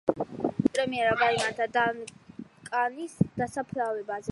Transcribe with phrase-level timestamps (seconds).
[0.19, 4.19] სიმღერის პრემიერა გაიმართა დანკანის დასაფლავებაზე.